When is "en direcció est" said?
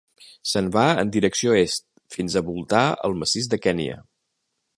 1.01-1.85